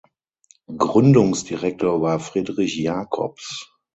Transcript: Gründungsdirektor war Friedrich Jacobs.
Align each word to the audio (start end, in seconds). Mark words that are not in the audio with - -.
Gründungsdirektor 0.79 2.01
war 2.01 2.19
Friedrich 2.19 2.75
Jacobs. 2.75 3.71